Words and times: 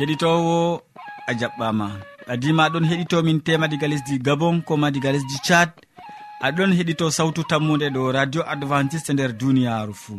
keɗitowo 0.00 0.80
a 1.28 1.32
jaɓɓama. 1.40 1.86
Adima 2.32 2.62
aɗon 2.66 2.84
heɗitomin 2.90 3.38
tema 3.46 3.66
diga 3.68 3.86
lesdi 3.92 4.14
gabon 4.26 4.56
koma 4.68 4.88
diga 4.94 5.10
lesdi 5.14 5.36
tchad. 5.44 5.70
Aɗon 6.46 6.70
heɗito 6.78 7.06
sawtu 7.16 7.42
tammude 7.50 7.86
ɗo 7.94 8.02
radio 8.16 8.42
adventiste 8.52 9.10
nder 9.12 9.32
duniyaru 9.40 9.94
fuu. 10.02 10.18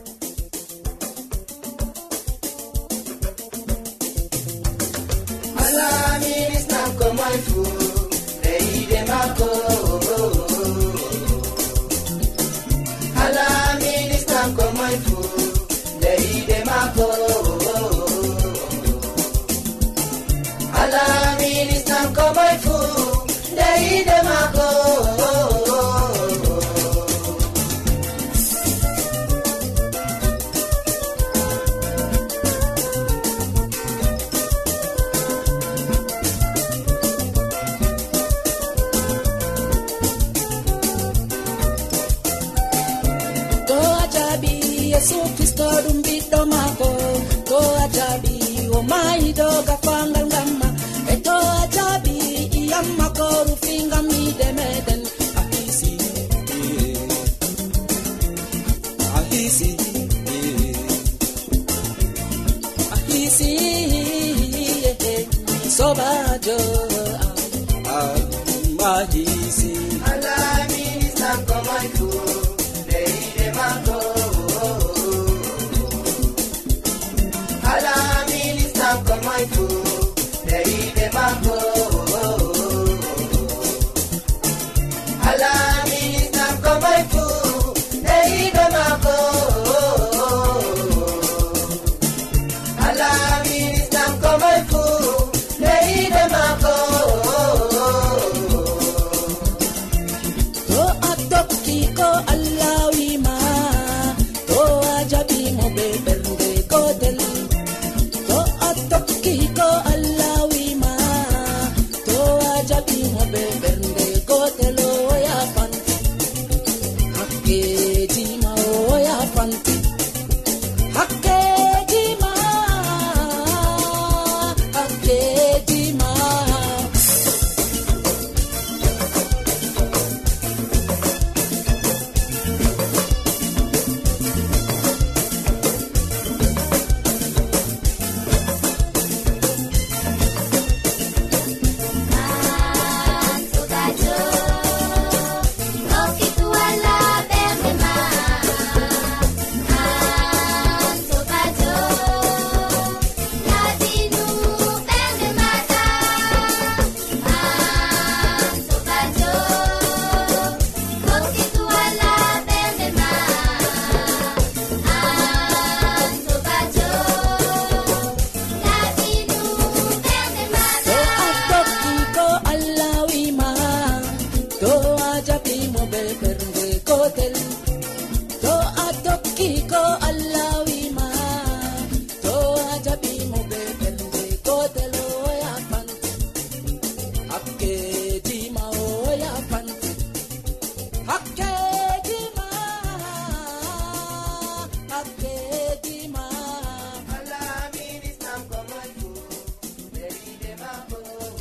life. 79.41 79.80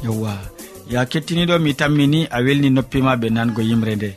yewwa 0.05 0.39
ya 0.91 1.07
kettiniɗo 1.07 1.59
mi 1.59 1.75
tammini 1.75 2.27
a 2.31 2.39
welni 2.45 2.71
noppima 2.71 3.17
ɓe 3.17 3.29
nango 3.31 3.63
yimre 3.63 3.97
nde. 3.97 4.11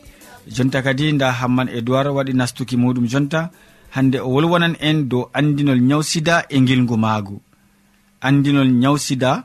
Jonta 0.48 0.82
kadi 0.82 1.12
nda 1.12 1.32
hamman 1.32 1.70
edoird 1.70 2.08
waɗi 2.08 2.34
nastuki 2.34 2.76
muɗum 2.78 3.08
jonta 3.12 3.50
hande 3.90 4.18
o 4.20 4.30
wolwonan 4.34 4.76
en 4.80 5.10
dow 5.10 5.30
andinol 5.34 5.80
nyawsida 5.82 6.46
e 6.50 6.58
gilgu 6.68 6.98
maagu. 6.98 7.42
Andinol 8.22 8.70
nyawsida 8.72 9.44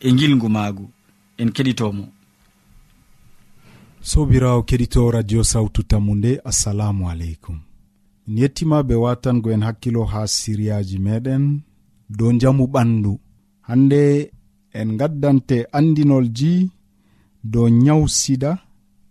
e 0.00 0.12
gilgu 0.18 0.48
maagu. 0.48 0.90
En 1.38 1.50
keɗitomo. 1.50 2.04
Sobirawo 4.00 4.62
keɗito 4.62 5.10
radio 5.10 5.44
sawtu 5.44 5.82
tammu 5.82 6.14
nde 6.14 6.40
assalamu 6.44 7.10
aleykum. 7.10 7.58
Min 8.26 8.38
yettima 8.38 8.82
be 8.82 8.94
watango 8.94 9.50
en 9.52 9.62
hakkilo 9.62 10.04
ha 10.04 10.26
siriyaji 10.26 10.98
meɗen 10.98 11.60
dow 12.10 12.32
jamu 12.32 12.64
ɓandu. 12.66 13.18
Hande 13.62 14.30
en 14.80 14.88
gaddante 15.00 15.56
andinolji 15.78 16.54
dow 17.52 17.68
nyawu 17.68 18.08
sida 18.20 18.52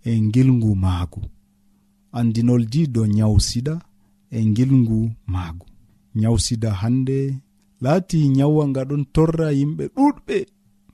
e 0.09 0.21
ngilngu 0.21 0.71
maagu. 0.83 1.21
Andinolji 2.17 2.81
dow 2.93 3.05
nyawu 3.15 3.39
sida 3.49 3.75
e 4.31 4.45
ngilngu 4.45 4.99
maagu. 5.33 5.65
Nyaw 6.15 6.37
sida 6.45 6.71
hande 6.81 7.19
laati 7.81 8.19
nyawwa 8.37 8.63
nga 8.67 8.81
ɗon 8.89 9.03
torra 9.13 9.47
yimɓe 9.59 9.83
ɗuɗɓe 9.95 10.37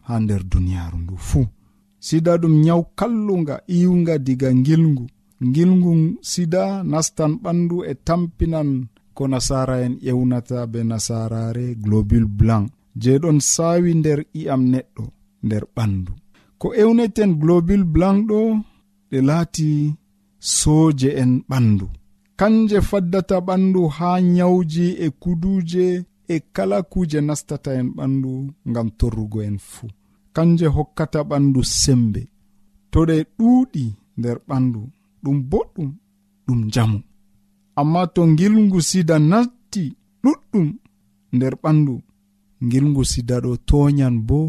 ha 0.08 0.14
nder 0.24 0.42
duniyaaru 0.52 0.98
ndu. 1.04 1.16
Fuu 1.28 1.46
sida 2.08 2.32
ɗum 2.42 2.56
nyaw 2.66 2.82
kallunga 3.00 3.56
iwga 3.78 4.16
diga 4.26 4.50
ngilngu 4.60 5.06
ngilngu 5.48 5.92
sida 6.32 6.64
nastan 6.92 7.34
ɓandu 7.44 7.78
e 7.92 7.94
tampinan 8.08 8.70
ko 9.16 9.24
nasara 9.32 9.76
en 9.86 9.94
ƴewnata 10.06 10.58
be 10.72 10.80
nasarare 10.90 11.66
globule 11.84 12.30
blanc. 12.40 12.68
je 13.02 13.12
ɗon 13.22 13.40
sawi 13.54 13.92
nder 14.00 14.20
i'am 14.40 14.62
neɗɗo 14.72 15.04
nder 15.46 15.64
ɓandu. 15.76 16.14
Ko 16.60 16.68
ewneten 16.82 17.32
globule 17.42 17.86
blanc 17.94 18.20
ɗo 18.30 18.40
ɗe 19.10 19.18
laati 19.28 19.70
soje 20.40 21.10
en 21.22 21.32
ɓandu. 21.50 21.88
Kanje 22.40 22.78
faddata 22.90 23.38
ɓandu 23.48 23.82
ha 23.96 24.10
nyawji 24.22 24.86
e 25.06 25.08
kuduje 25.22 25.86
e 26.34 26.36
kala 26.56 26.78
kuje 26.92 27.20
nastata 27.22 27.72
en 27.80 27.88
ɓandu 27.98 28.32
ngam 28.70 28.88
torrugo 29.00 29.40
en 29.50 29.58
fuu 29.72 29.90
kanje 30.36 30.68
hokkata 30.76 31.20
ɓandu 31.30 31.62
sembe. 31.82 32.22
To 32.92 33.00
ɗe 33.10 33.16
ɗuuɗi 33.38 33.86
nder 34.18 34.38
ɓandu 34.48 34.82
ɗum 35.24 35.38
boɗɗum 35.52 35.90
ɗum 36.46 36.60
njamu. 36.68 37.00
Amma 37.80 38.02
to 38.14 38.22
ngilngu 38.32 38.80
sida 38.90 39.16
natti 39.32 39.84
ɗuɗɗum 40.24 40.68
nder 41.36 41.54
ɓandu 41.64 41.94
ngilngu 42.66 43.04
sida 43.12 43.36
ɗo 43.44 43.52
toñan 43.70 44.16
bo 44.28 44.40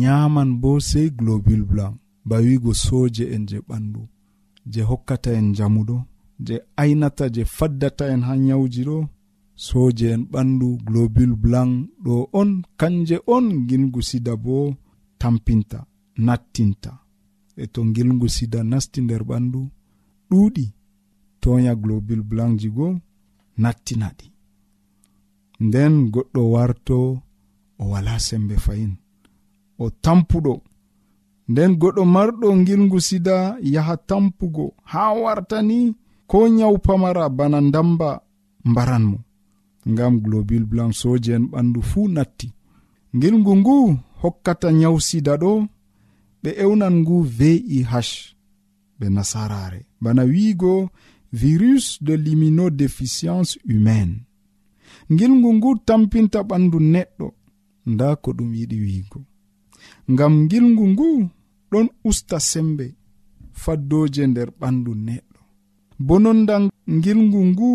nyaman 0.00 0.50
bo 0.60 0.70
sei 0.80 1.08
globule 1.18 1.64
blanc 1.70 1.94
ba 2.28 2.36
wigo 2.44 2.72
soje 2.74 3.24
en 3.34 3.42
je 3.50 3.58
ɓandu 3.68 4.02
je 4.72 4.80
hokkata 4.90 5.30
en 5.38 5.48
jamu 5.56 5.80
ɗo 5.88 5.96
je 6.46 6.54
aynata 6.76 7.24
je 7.34 7.42
faddata 7.56 8.04
en 8.14 8.22
ha 8.26 8.32
nyawji 8.46 8.82
ɗo 8.88 8.98
soje 9.66 10.06
en 10.14 10.22
ɓandu 10.32 10.68
globule 10.86 11.34
blanc 11.44 11.72
ɗo 12.04 12.14
on 12.40 12.50
kanje 12.80 13.16
on 13.34 13.46
gilgu 13.68 14.00
sida 14.02 14.32
bo 14.44 14.74
tampinta 15.20 15.78
nattinta. 16.26 16.92
E 17.56 17.66
to 17.72 17.80
gilgu 17.94 18.28
sida 18.36 18.60
nasti 18.70 19.00
nder 19.02 19.22
ɓandu 19.28 19.60
ɗuuɗi 20.30 20.66
toya 21.40 21.72
globule 21.82 22.22
blanc 22.30 22.52
ji 22.60 22.68
go 22.76 22.86
nattinaɗi 23.62 24.26
nden 25.66 25.94
goɗɗo 26.12 26.40
warto 26.52 26.98
o 27.78 27.84
wala 27.90 28.18
sembe 28.18 28.56
fayin. 28.56 28.92
O 29.78 29.90
tampuɗo. 29.90 30.54
Nden 31.48 31.72
goɗɗo 31.80 32.02
marɗo 32.14 32.46
gilgu 32.66 32.98
sida 33.08 33.36
yaha 33.74 33.94
tampugo 34.08 34.66
ha 34.90 35.02
wartani 35.22 35.78
ko 36.30 36.38
nyawu 36.48 36.78
pamara 36.86 37.24
bana 37.38 37.58
ndamba 37.60 38.10
mbaranmo 38.64 39.18
ngam 39.90 40.14
global 40.24 40.64
blan 40.70 40.92
soje 41.00 41.32
en 41.38 41.44
ɓandu 41.52 41.80
fuu 41.90 42.08
natti. 42.14 42.48
Gilgu 43.20 43.52
ngu 43.60 43.76
hokkata 44.22 44.68
nyawu 44.72 44.98
sida 45.08 45.34
ɗo 45.42 45.52
ɓe 46.42 46.50
ewnan 46.62 46.94
ngu 47.00 47.16
vih 47.38 47.86
ɓe 48.98 49.06
nasarare. 49.14 49.80
Bana 50.02 50.22
wiigo 50.32 50.90
virus 51.32 51.98
de 52.02 52.14
liminodeficience 52.16 53.58
humaine. 53.68 54.16
Gilgu 55.16 55.48
ngu 55.54 55.70
tampinta 55.86 56.40
ɓandu 56.48 56.78
neɗɗo 56.92 57.26
nda 57.92 58.08
ko 58.22 58.28
ɗum 58.36 58.50
yiɗi 58.58 58.76
wiigo 58.84 59.20
ngam 60.12 60.34
gilngu 60.50 60.84
ngu 60.92 61.08
ɗon 61.70 61.86
usta 62.08 62.36
sembe 62.50 62.86
faddoje 63.62 64.22
nder 64.26 64.48
ɓandu 64.60 64.92
neɗɗo. 65.06 65.40
Bononda 66.06 66.54
gilngu 67.02 67.40
ngu 67.50 67.68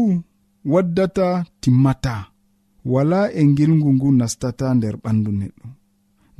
waddata 0.71 1.27
timmata 1.61 2.15
wala 2.93 3.19
e 3.39 3.41
gilngu 3.57 3.89
ngu 3.95 4.07
nastata 4.19 4.65
nder 4.77 4.95
ɓandu 5.03 5.31
neɗɗo. 5.39 5.67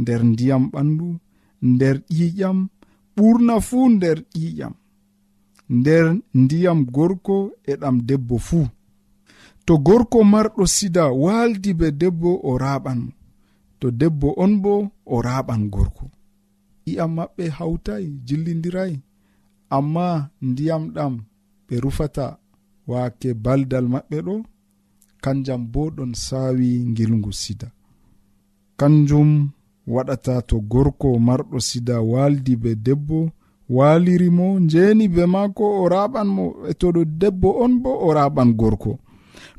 Nder 0.01 0.21
ndiyam 0.31 0.63
ɓandu 0.73 1.07
nder 1.71 1.95
ƴiƴam 2.17 2.57
ɓurna 3.15 3.55
fuu 3.67 3.85
nder 3.95 4.17
ƴiƴam. 4.33 4.73
Nder 5.77 6.05
ndiyam 6.41 6.79
gorko 6.95 7.35
e 7.71 7.73
ɗam 7.81 7.95
debbo 8.07 8.35
fuu 8.47 8.65
to 9.65 9.73
gorko 9.85 10.17
marɗo 10.33 10.63
sida 10.75 11.03
waldi 11.23 11.71
be 11.79 11.87
debbo 12.01 12.29
o 12.49 12.51
raɓan 12.63 12.99
mo. 13.05 13.11
to 13.81 13.87
debbo 13.99 14.29
on 14.43 14.53
bo 14.63 14.73
o 15.05 15.15
raɓan 15.27 15.61
gorko. 15.73 16.05
I'am 16.91 17.11
maɓɓe 17.17 17.43
hawtai 17.57 18.05
jillidirai 18.27 18.93
amma 19.77 20.07
ndiyam 20.49 20.83
ɗam 20.95 21.13
ɓe 21.67 21.75
rufata 21.83 22.25
waake 22.89 23.29
baldal 23.43 23.85
maɓɓe 23.93 24.17
ɗo 24.27 24.35
kanjam 25.23 25.61
bo 25.73 25.81
ɗon 25.95 26.11
saawi 26.25 26.69
ngilngu 26.91 27.31
sida. 27.41 27.67
Kanjum 28.79 29.31
waɗata 29.93 30.33
to 30.49 30.55
gorko 30.71 31.07
marɗo 31.27 31.57
sida 31.69 31.95
waldi 32.11 32.53
be 32.63 32.71
debbo 32.85 33.19
waliri 33.75 34.29
mo 34.37 34.47
njeni 34.65 35.05
be 35.15 35.23
maako 35.33 35.65
o 35.81 35.89
raɓan 35.93 36.27
mo. 36.35 36.45
E 36.69 36.73
to 36.79 36.87
ɗo 36.95 37.01
debbo 37.21 37.49
on 37.63 37.73
bo 37.83 37.91
o 38.05 38.13
raɓan 38.17 38.49
gorko. 38.59 38.91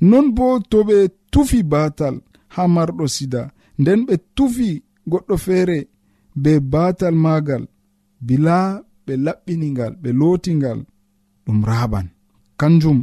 Non 0.08 0.26
bo 0.36 0.46
to 0.70 0.78
ɓe 0.88 0.96
tufi 1.32 1.58
batal 1.72 2.14
ha 2.54 2.62
marɗo 2.74 3.04
sida 3.16 3.42
nden 3.80 4.00
ɓe 4.06 4.14
tufi 4.36 4.68
goɗɗo 5.10 5.34
feere 5.44 5.78
be 6.42 6.52
batal 6.72 7.14
magal 7.24 7.64
bila 8.26 8.56
ɓe 9.06 9.12
laɓɓiningal 9.24 9.92
ɓe 10.02 10.10
lootingal 10.20 10.80
ɗum 11.44 11.58
raɓan 11.70 12.06
kanjum 12.60 12.98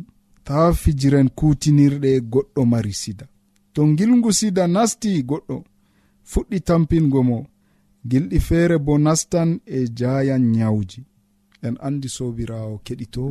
taa 0.50 0.74
fijiren 0.82 1.30
kutinirɗe 1.38 2.12
goɗɗo 2.34 2.62
mari 2.72 2.94
sida. 3.02 3.26
To 3.74 3.82
gilgu 3.98 4.30
sida 4.40 4.64
nasti 4.76 5.10
goɗɗo 5.30 5.56
fuɗɗi 6.32 6.58
tampingo 6.68 7.20
mo. 7.30 7.38
Gilɗi 8.10 8.38
feere 8.48 8.78
bo 8.86 8.94
nastan 9.06 9.50
e 9.66 9.80
jayan 9.98 10.44
nyawji. 10.56 11.02
En 11.66 11.76
andi 11.88 12.10
sobirawo 12.18 12.76
keɗito 12.86 13.24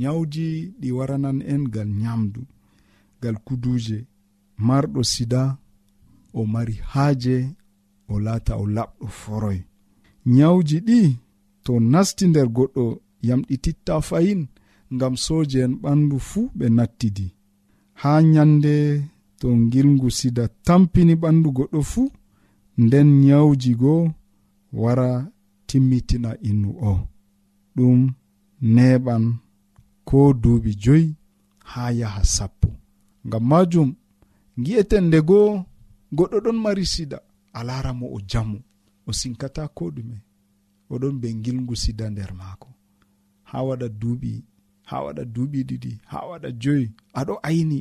nyawji 0.00 0.46
ɗi 0.80 0.88
waranan 0.96 1.38
en 1.52 1.62
gal 1.74 1.88
nyamdu 2.02 2.40
gal 3.22 3.36
kuduuje. 3.46 3.98
Marɗo 4.66 5.00
sida 5.12 5.42
o 6.38 6.40
mari 6.52 6.74
haaje 6.92 7.36
o 8.12 8.14
laata 8.24 8.52
o 8.62 8.64
laɓɗo 8.76 9.06
foroy 9.20 9.58
nyawji 10.34 10.78
ɗi 10.88 11.00
to 11.64 11.72
nasti 11.92 12.24
nder 12.28 12.48
goɗɗo 12.56 12.84
yamɗititta 13.28 13.94
fayin 14.08 14.40
ngam 14.94 15.14
sooje 15.24 15.58
en 15.66 15.74
ɓandu 15.82 16.16
fuu 16.28 16.46
ɓe 16.58 16.66
nattidi 16.76 17.26
haa 18.00 18.20
nyande 18.32 18.74
to 19.40 19.48
ngilngu 19.62 20.08
sida 20.18 20.44
tampini 20.66 21.14
ɓandu 21.22 21.48
goɗɗo 21.56 21.80
fuu 21.92 22.06
nden 22.82 23.08
nyawji 23.24 23.72
goo 23.82 24.02
wara 24.72 25.08
timmitina 25.66 26.30
innu 26.48 26.70
o. 26.90 26.92
Ɗum 27.76 28.00
neɓan 28.74 29.24
ko 30.08 30.18
duuɓi 30.42 30.70
joyi 30.82 31.06
haa 31.70 31.90
yaha 32.00 32.22
sappo. 32.34 32.68
Ngam 33.26 33.44
majum 33.50 33.90
gi'eten 34.64 35.04
nde 35.06 35.18
goo 35.28 35.50
goɗɗo 36.16 36.38
ɗon 36.44 36.58
mari 36.64 36.84
sida 36.86 37.18
a 37.52 37.60
lara 37.68 37.92
mo 37.98 38.06
o 38.16 38.18
jamu 38.30 38.58
o 39.08 39.12
sinkata 39.12 39.62
ko 39.76 39.84
ɗume. 39.96 40.16
Oɗon 40.92 41.14
be 41.20 41.28
gilgu 41.44 41.74
sida 41.82 42.06
nder 42.10 42.32
maako. 42.40 42.68
Ha 43.50 43.58
waɗa 43.66 43.88
duuɓi 44.00 44.32
ha 44.88 44.96
waɗa 45.04 45.22
duuɓi 45.34 45.58
ɗiɗi 45.68 45.92
ha 46.10 46.18
waɗa 46.30 46.48
joyi 46.62 46.84
aɗo 47.20 47.34
ayni. 47.48 47.78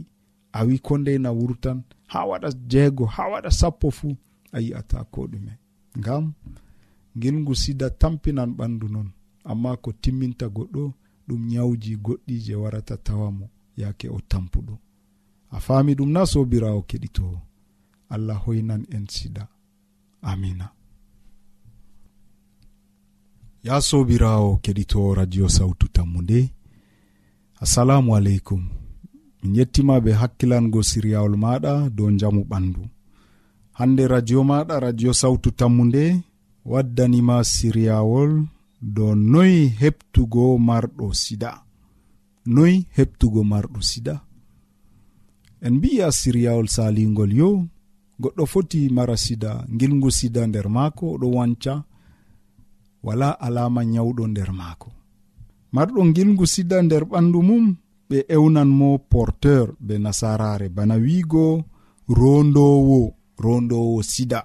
A 0.54 0.66
wi 0.68 0.76
ko 0.86 0.94
ndeyna 0.98 1.30
wurtan 1.38 1.80
ha 2.12 2.20
waɗa 2.30 2.50
jeego 2.72 3.06
ha 3.16 3.24
waɗa 3.32 3.52
sappo 3.60 3.88
fuu 3.98 4.12
a 4.52 4.58
yi'ata 4.66 4.98
ko 5.14 5.22
ɗume. 5.32 5.54
Ngam 6.00 6.34
gilgu 7.22 7.54
sida 7.62 7.88
tampinan 8.02 8.52
ɓandu 8.58 8.86
non 8.96 9.10
amma 9.44 9.72
ko 9.84 9.90
timminta 10.02 10.46
goɗɗo 10.56 10.84
ɗum 11.28 11.42
nyawji 11.52 11.92
goɗɗi 12.06 12.36
je 12.46 12.56
warata 12.62 12.96
tawamo 13.06 13.46
yaake 13.80 14.08
o 14.10 14.20
tampuɗo. 14.32 14.74
A 15.52 15.58
faami 15.66 15.94
ɗum 15.98 16.10
na 16.12 16.22
sobirawo 16.32 16.82
keɗitowo. 16.90 17.38
allah 18.14 18.38
hoynan 18.46 18.84
en 18.96 19.06
siɗa 19.14 19.44
amina. 20.30 20.68
Ya 23.64 23.76
sobirawo 23.82 24.50
keɗitowo 24.64 25.10
radio 25.20 25.46
sawtu 25.58 25.86
tammu 25.96 26.20
nde 26.22 26.40
assalamu 27.64 28.10
aleykum. 28.18 28.62
Min 29.44 29.56
yettima 29.58 29.96
be 30.04 30.12
hakkilango 30.22 30.80
siryawol 30.90 31.36
maɗa 31.44 31.74
dow 31.96 32.10
jamu 32.20 32.42
ɓandu 32.52 32.82
hande 33.78 34.04
radio 34.14 34.40
maɗa 34.50 34.76
radio 34.86 35.12
sawtu 35.22 35.50
tammu 35.60 35.84
nde 35.90 36.04
waddanima 36.72 37.36
siryawol 37.54 38.32
dow 38.96 39.12
noyi 39.32 39.60
heɓtugo 39.82 40.46
marɗo 40.68 41.06
sida. 41.22 41.52
Noyi 42.56 42.76
heɓtugo 42.98 43.42
marɗo 43.52 43.80
sida. 43.90 44.16
En 45.66 45.74
mbi'a 45.78 46.08
siryawol 46.20 46.68
salingol 46.76 47.32
yo 47.42 47.50
goɗɗo 48.22 48.44
foti 48.52 48.80
mara 48.96 49.16
sida 49.26 49.52
gilgu 49.80 50.10
sida 50.18 50.42
nder 50.48 50.68
maako 50.76 51.06
oɗo 51.16 51.28
wanca 51.38 51.74
wala 53.06 53.30
alama 53.46 53.82
nyawɗo 53.92 54.24
nder 54.32 54.50
maako. 54.60 54.90
Marɗo 55.74 56.02
gilgu 56.16 56.46
sida 56.54 56.78
nder 56.86 57.04
ɓandu 57.12 57.40
mum 57.48 57.66
ɓe 58.10 58.18
ewnan 58.36 58.70
mo 58.80 58.90
porteur 59.12 59.68
be 59.86 59.94
nasarare 60.04 60.68
bana 60.76 60.96
wiigo 61.04 61.46
rondowo 62.20 63.00
rondowo 63.44 63.98
sida. 64.12 64.40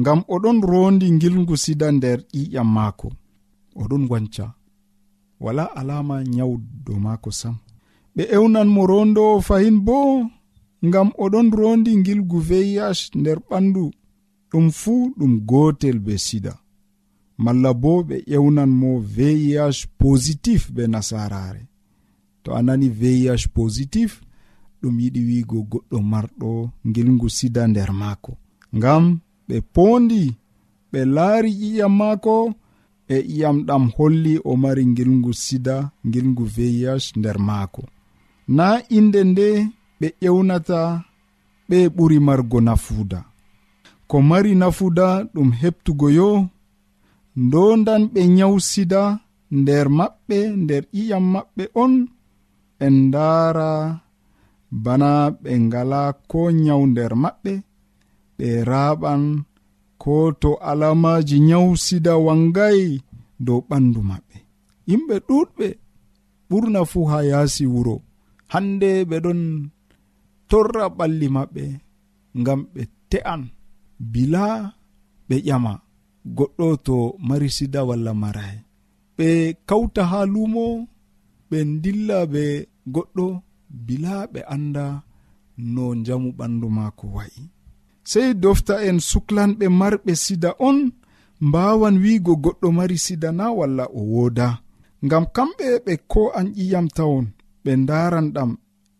Ngam 0.00 0.20
oɗon 0.34 0.58
rondi 0.70 1.06
gilgu 1.20 1.54
sida 1.64 1.86
nder 1.96 2.18
ƴiƴam 2.32 2.68
maako 2.76 3.08
oɗon 3.82 4.02
wanca 4.10 4.46
wala 5.44 5.64
alama 5.80 6.16
nyawdo 6.34 6.92
maako 7.04 7.30
sam. 7.40 7.56
Ɓe 8.16 8.22
ewnan 8.36 8.68
mo 8.74 8.82
rondowo 8.90 9.40
fahin 9.48 9.78
boo 9.86 10.26
ngam 10.86 11.08
oɗon 11.24 11.48
rondi 11.58 11.92
gilgu 12.04 12.38
vih 12.48 12.80
nder 13.20 13.38
ɓandu 13.48 13.84
ɗum 14.50 14.66
fuu 14.80 15.02
ɗum 15.18 15.32
gotel 15.48 15.98
be 16.06 16.14
sida. 16.26 16.54
Malla 17.44 17.70
bo 17.82 17.92
ɓe 18.08 18.16
ƴewnan 18.30 18.70
mo 18.80 18.90
vih 19.14 19.58
positif 19.98 20.62
be 20.74 20.82
nasarare 20.92 21.62
to 22.42 22.48
a 22.58 22.60
nani 22.66 22.88
vih 23.00 23.46
positif 23.56 24.10
ɗum 24.80 24.94
yiɗi 25.02 25.20
wiigo 25.28 25.58
goɗɗo 25.70 25.98
marɗo 26.12 26.50
gilgu 26.94 27.28
sida 27.36 27.62
nder 27.70 27.90
maako. 28.00 28.32
Ngam 28.76 29.04
ɓe 29.48 29.56
pondi 29.74 30.22
ɓe 30.92 31.00
laari 31.14 31.50
ƴiƴam 31.60 31.94
maako 32.00 32.34
e 33.08 33.16
ƴiyam 33.28 33.56
ɗam 33.66 33.84
holli 33.96 34.34
o 34.44 34.52
mari 34.62 34.84
gilgu 34.96 35.32
sida 35.44 35.76
gilgu 36.12 36.44
vih 36.54 36.88
nder 37.18 37.38
maako. 37.48 37.82
Na 38.56 38.66
inde 38.98 39.20
nde 39.30 39.48
ɓe 40.00 40.08
ƴewnata 40.22 40.78
ɓe 41.68 41.78
ɓuri 41.96 42.18
margo 42.26 42.58
nafuuda. 42.66 43.18
Ko 44.08 44.16
mari 44.28 44.52
nafuuda 44.60 45.06
ɗum 45.34 45.48
heɓtugo 45.60 46.06
yo 46.18 46.28
ndondan 47.44 48.02
ɓe 48.12 48.20
nyawsida 48.36 49.02
nder 49.58 49.86
maɓɓe 49.98 50.38
nder 50.62 50.82
ƴiƴam 50.94 51.24
maɓɓe 51.34 51.64
on 51.82 51.92
en 52.84 52.94
ndaara 53.08 53.68
bana 54.84 55.10
ɓe 55.42 55.50
ngala 55.66 56.00
ko 56.30 56.40
nyaw 56.64 56.82
nder 56.90 57.12
maɓɓe 57.22 57.52
ɓe 58.36 58.48
raaɓan 58.70 59.22
ko 60.02 60.14
to 60.42 60.50
alamaji 60.70 61.36
nyawsida 61.48 62.12
wangay 62.26 62.80
dow 63.46 63.60
ɓandu 63.68 64.00
maɓɓe. 64.10 64.36
Yimɓe 64.88 65.14
ɗuɗɓe 65.28 65.66
ɓurna 66.48 66.80
fuu 66.90 67.04
ha 67.10 67.18
yaasi 67.30 67.64
wuro. 67.72 67.94
Hande 68.52 68.90
ɓe 69.10 69.16
ɗon 69.24 69.40
torra 70.50 70.84
ɓalli 70.98 71.26
maɓɓe 71.36 71.64
ngam 72.40 72.60
ɓe 72.72 72.82
te'an 73.10 73.42
bila 74.12 74.44
ɓe 75.28 75.36
ƴama. 75.48 75.72
Goɗɗo 76.36 76.66
to 76.86 76.96
mari 77.28 77.48
sida 77.56 77.80
walla 77.88 78.12
marahe 78.22 78.56
ɓe 79.16 79.28
kawta 79.68 80.02
ha 80.10 80.20
lumo 80.32 80.64
ɓe 81.50 81.58
dilla 81.82 82.18
be 82.32 82.42
goɗɗo 82.94 83.26
bila 83.86 84.12
ɓe 84.32 84.40
anda 84.54 84.84
no 85.74 85.84
jamu 86.06 86.28
ɓandu 86.38 86.66
maako 86.76 87.04
wa'i. 87.16 87.42
Sey 88.10 88.28
dofta 88.42 88.74
en 88.88 88.98
suklanɓe 89.10 89.66
marɓe 89.80 90.12
sida 90.24 90.50
on 90.68 90.78
mbawan 91.46 91.96
wiigo 92.02 92.32
goɗɗo 92.44 92.68
mari 92.78 92.96
sida 93.06 93.28
na 93.38 93.44
walla 93.58 93.84
o 93.98 94.00
woda 94.12 94.48
ngam 95.04 95.24
kamɓe 95.36 95.66
ɓe 95.84 95.92
ko 96.12 96.22
an 96.38 96.48
ƴiyam 96.56 96.86
tawon 96.96 97.26
ɓe 97.64 97.70
ndaran 97.82 98.26
ɗam 98.34 98.50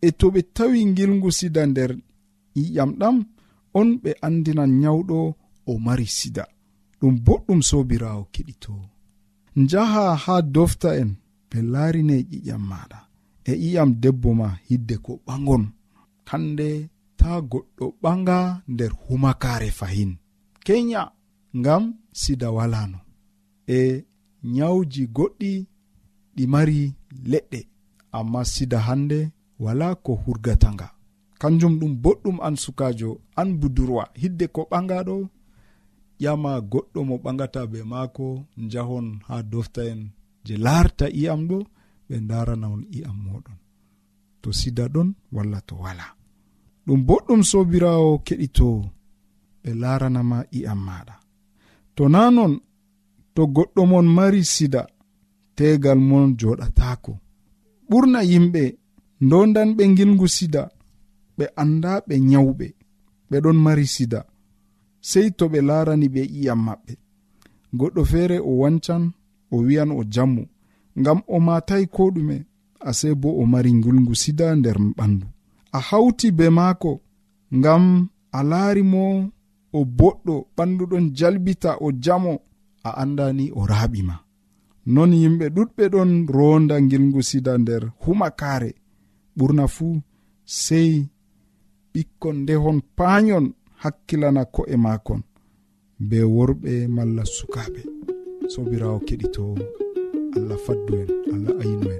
e 0.07 0.09
to 0.19 0.25
ɓe 0.33 0.41
tawi 0.55 0.79
ngilngu 0.91 1.29
sida 1.39 1.61
nder 1.71 1.91
ƴiƴam 2.55 2.91
ɗam 2.99 3.15
on 3.79 3.89
ɓe 4.03 4.11
andinan 4.25 4.71
nyawɗo 4.81 5.17
o 5.69 5.71
mari 5.85 6.07
sida. 6.17 6.43
Ɗum 6.99 7.15
boɗɗum 7.25 7.61
sobirawo 7.69 8.23
keɗito. 8.33 8.73
Njaha 9.61 10.03
ha 10.23 10.35
dofta 10.55 10.89
en 11.01 11.11
ɓe 11.49 11.57
larine 11.73 12.15
ƴiƴam 12.31 12.63
maɗa. 12.71 12.99
E 13.49 13.51
ƴiƴam 13.61 13.89
debbo 14.01 14.29
ma 14.39 14.47
hidde 14.67 14.95
ko 15.05 15.13
ɓagon 15.27 15.63
hande 16.29 16.67
ta 17.19 17.31
goɗɗo 17.51 17.85
ɓaga 18.03 18.37
nder 18.71 18.91
humakare 19.03 19.69
fahin. 19.79 20.11
Kenya 20.65 21.01
ngam 21.59 21.83
sida 22.21 22.47
walano 22.57 22.99
e 23.77 23.79
nyawji 24.55 25.03
goɗɗi 25.17 25.51
ɗi 26.35 26.43
mari 26.53 26.79
leɗɗe. 27.31 27.59
Amma 28.17 28.41
sida 28.53 28.79
hande 28.87 29.19
wala 29.63 29.87
ko 30.05 30.11
hurgatanga 30.23 30.87
kanjum 31.41 31.73
ɗum 31.79 31.93
boɗɗum 32.03 32.37
an 32.47 32.55
sukajo 32.63 33.09
an 33.39 33.49
budurwa 33.59 34.03
hidde 34.21 34.45
ko 34.55 34.61
ɓangaɗo 34.71 35.15
ƴama 36.21 36.51
goɗɗo 36.71 36.99
mo 37.09 37.15
ɓagata 37.23 37.61
be 37.71 37.79
maako 37.91 38.25
jahon 38.71 39.07
ha 39.27 39.35
dofta 39.51 39.81
en 39.91 40.01
je 40.45 40.55
larta 40.65 41.05
i'am 41.21 41.41
ɗo 41.49 41.57
ɓe 42.07 42.15
darana 42.29 42.67
on 42.75 42.81
i'am 42.97 43.17
moɗon 43.25 43.57
to 44.41 44.49
sida 44.59 44.85
ɗon 44.93 45.09
walla 45.35 45.59
to 45.67 45.75
wala. 45.83 46.05
Ɗum 46.85 46.99
boɗɗum 47.07 47.41
sobirawo 47.49 48.11
keɗito 48.27 48.67
ɓe 49.61 49.69
laranama 49.81 50.37
i'am 50.57 50.79
maɗa 50.87 51.15
to 51.95 52.03
na 52.13 52.21
non 52.35 52.53
to 53.35 53.41
goɗɗo 53.55 53.81
mon 53.91 54.07
mari 54.17 54.41
sida 54.53 54.81
tegal 55.55 55.99
mon 56.09 56.27
joɗatako 56.39 57.11
ɓurna 57.89 58.19
yimɓe 58.31 58.63
ndondan 59.25 59.69
ɓe 59.77 59.83
gilgu 59.97 60.27
sida 60.35 60.63
ɓe 61.37 61.45
anda 61.61 61.91
ɓe 62.07 62.15
nyawɓe 62.29 62.67
ɓe 63.29 63.37
ɗon 63.43 63.57
mari 63.65 63.85
sida 63.95 64.19
sei 65.09 65.27
to 65.37 65.45
ɓe 65.51 65.59
larani 65.67 66.07
ɓe 66.15 66.21
iyam 66.39 66.59
maɓɓe. 66.67 66.93
Goɗɗo 67.77 68.01
feere 68.11 68.37
o 68.39 68.51
wancan 68.61 69.03
o 69.51 69.57
wiyan 69.65 69.91
o 69.91 70.01
jammu 70.13 70.43
ngam 70.99 71.19
o 71.27 71.37
matai 71.47 71.83
ko 71.95 72.03
ɗume 72.15 72.37
ase 72.89 73.07
bo 73.21 73.29
o 73.41 73.45
mari 73.45 73.71
ngilngu 73.73 74.13
sida 74.21 74.55
nder 74.55 74.77
ɓandu 74.97 75.27
a 75.71 75.79
hauti 75.87 76.27
be 76.37 76.45
maako 76.57 76.91
ngam 77.57 77.83
a 78.37 78.39
laari 78.49 78.83
mo 78.93 79.03
o 79.77 79.79
boɗɗo 79.97 80.35
ɓandu 80.55 80.83
ɗon 80.91 81.05
jalbita 81.17 81.71
o 81.85 81.91
jamo 82.03 82.33
a 82.83 82.89
andani 83.01 83.45
o 83.59 83.61
raaɓima 83.71 84.15
non 84.93 85.11
yimɓe 85.21 85.45
ɗuɗɓe 85.55 85.83
ɗon 85.93 86.11
ronda 86.35 86.75
gilgu 86.89 87.21
sida 87.29 87.53
nder 87.57 87.83
humakaare 88.03 88.71
ɓurna 89.37 89.65
fuu 89.75 89.93
sey 90.63 90.91
ɓikkon 91.93 92.35
ndehon 92.43 92.77
paayon 92.97 93.45
hakkilana 93.81 94.41
ko'e 94.55 94.75
maakon 94.85 95.21
be 96.09 96.17
worɓe 96.35 96.71
malla 96.95 97.23
sukaaɓe. 97.35 97.81
Sobirawo 98.53 98.97
keɗito 99.07 99.43
allah 100.35 100.57
faddu 100.65 100.93
en 101.01 101.09
allah 101.33 101.53
aynu 101.63 101.90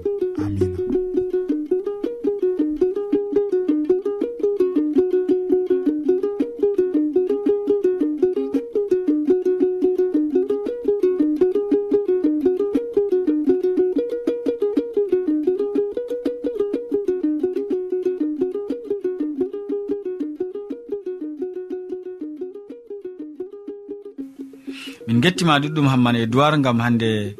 gettima 25.22 25.58
ɗuɗɗum 25.62 25.86
hamman 25.92 26.16
e 26.16 26.26
duwar 26.26 26.54
gam 26.64 26.78
hande 26.80 27.36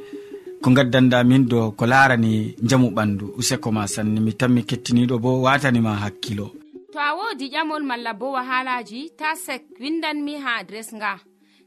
ko 0.62 0.70
gaddanɗa 0.70 1.24
min 1.24 1.48
do 1.50 1.72
ko 1.72 1.84
larani 1.86 2.54
jamu 2.62 2.88
ɓandu. 2.96 3.34
Useko 3.38 3.72
ma 3.72 3.86
sanni 3.94 4.20
mi 4.20 4.32
tanmi 4.40 4.62
kettiniɗo 4.68 5.18
bo 5.18 5.42
watanima 5.42 5.92
hakkilo. 6.02 6.46
To 6.92 6.98
a 6.98 7.10
wodi 7.18 7.50
ƴamol 7.50 7.82
malla 7.82 8.12
bo 8.14 8.32
wahalaji 8.36 9.10
ta 9.18 9.34
sek 9.34 9.62
windanmi 9.80 10.34
ha 10.44 10.60
adres 10.60 10.94
nga. 10.94 11.18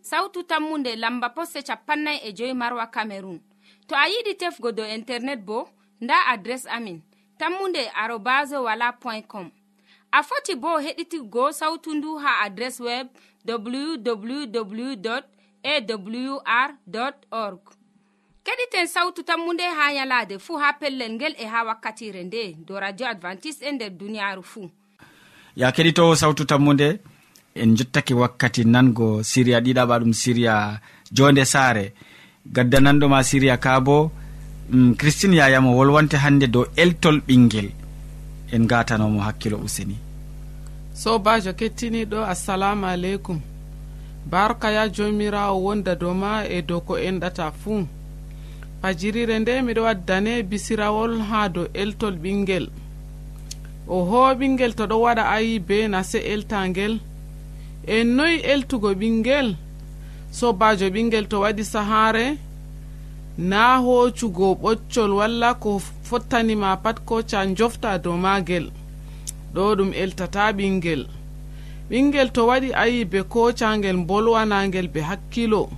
Sautu 0.02 0.44
tammunde 0.44 0.96
lamba 0.96 1.30
poste 1.36 1.60
capannay 1.68 2.18
e 2.28 2.32
joyi 2.38 2.54
marwa 2.54 2.88
camerun 2.88 3.40
to 3.88 3.96
a 3.96 4.08
yiɗi 4.08 4.38
tefgo 4.40 4.72
dow 4.72 4.86
internet 4.98 5.40
bo 5.46 5.68
nda 6.02 6.16
adres 6.32 6.64
amin 6.76 7.02
tammunde 7.40 7.82
arobas 8.02 8.52
wala 8.52 8.94
point 8.94 9.28
com. 9.28 9.52
A 10.12 10.24
foti 10.24 10.56
bo 10.56 10.80
heɗitigo 10.80 11.52
sautu 11.52 11.94
ndu 11.94 12.16
ha 12.24 12.32
adres 12.46 12.80
web 12.80 13.08
www 13.48 15.35
awr 15.74 17.14
org. 17.32 17.60
Keɗiten 18.46 18.88
sawtu 18.88 19.24
tammunde 19.24 19.64
ha 19.78 19.92
yalaade 19.98 20.40
fuu 20.40 20.58
ha 20.58 20.74
pellel 20.80 21.12
ngel 21.14 21.36
e 21.38 21.46
ha 21.46 21.64
wakkatire 21.64 22.24
nde 22.24 22.56
do 22.68 22.80
radio 22.80 23.08
advantice'e 23.08 23.70
e 23.70 23.72
nder 23.72 23.90
duniyaaru 23.90 24.44
fuu 24.44 24.70
ya 25.56 25.72
keɗitowo 25.72 26.16
sawtu 26.16 26.46
tammu 26.46 26.74
nde 26.74 27.00
en 27.56 27.76
jottake 27.78 28.14
wakkati 28.14 28.64
nango 28.64 29.24
siriya 29.24 29.60
ɗiɗaɓa 29.60 30.00
ɗum 30.02 30.14
siriya 30.14 30.80
jonde 31.12 31.46
saare. 31.46 31.94
Gaddananɗoma 32.56 33.24
siriya 33.24 33.58
ka 33.58 33.80
bo 33.80 34.12
mm, 34.70 34.94
christine 35.00 35.36
yayamo 35.38 35.78
wolwonte 35.78 36.18
hannde 36.18 36.48
dow 36.48 36.66
eltol 36.76 37.18
ɓinguel 37.28 37.70
en 38.54 38.68
gatanomo 38.68 39.20
hakkilo 39.22 39.58
useni. 39.58 39.98
Sobajo 40.94 41.54
kettiniɗo 41.54 42.20
assalamu 42.26 42.86
aleykum. 42.86 43.40
barka 44.32 44.72
ya 44.72 44.90
jomirawo 44.90 45.64
wonda 45.66 45.96
dow 45.96 46.14
ma 46.14 46.44
e 46.46 46.62
dow 46.62 46.80
ko 46.88 46.94
enɗata 46.98 47.52
fuu. 47.52 47.88
Fajirire 48.82 49.40
nde 49.40 49.62
miɗo 49.62 49.82
waddane 49.88 50.44
bisirawol 50.50 51.14
ha 51.30 51.50
dow 51.50 51.68
eltol 51.74 52.16
ɓinguel 52.24 52.66
ho 53.88 54.20
ɓinguel 54.40 54.74
to 54.78 54.84
ɗo 54.88 54.96
waɗa 55.06 55.24
ayi 55.36 55.60
be 55.60 55.88
nase 55.88 56.20
eltangel. 56.34 57.00
En 57.88 58.08
noyi 58.18 58.38
eltugo 58.52 58.90
ɓinguel 58.94 59.56
sobajo 60.32 60.88
ɓinguel 60.90 61.28
to 61.28 61.38
waɗi 61.44 61.64
sahare 61.64 62.38
na 63.38 63.78
hoccugo 63.78 64.56
ɓoccol 64.62 65.12
walla 65.20 65.54
ko 65.54 65.82
fottanima 66.08 66.78
pat 66.84 66.98
ko 67.06 67.22
ca 67.30 67.46
jofta 67.58 67.98
dow 68.04 68.18
magel 68.18 68.72
ɗo 69.54 69.76
ɗum 69.78 69.92
eltata 69.94 70.52
ɓinguel 70.58 71.02
ɓinguel 71.90 72.30
to 72.36 72.42
waɗi 72.50 72.70
ayi 72.74 73.06
be 73.06 73.20
kocangel 73.24 73.98
bolwanagel 74.08 74.88
be 74.94 75.02
hakkilo. 75.02 75.70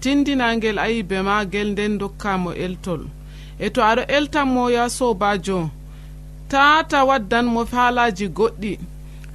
Tindinagel 0.00 0.78
ayi 0.78 1.02
be 1.02 1.16
magel 1.22 1.68
nden 1.72 1.98
dokkamo 1.98 2.50
eltol. 2.64 3.02
E 3.58 3.70
to 3.70 3.80
aɗo 3.82 4.02
eltanmo 4.16 4.70
ya 4.70 4.88
sobajo 4.88 5.70
tata 6.48 7.04
waddanmo 7.04 7.64
haalaji 7.64 8.26
goɗɗi. 8.28 8.72